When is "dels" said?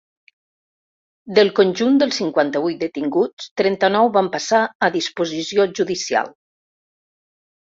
2.03-2.17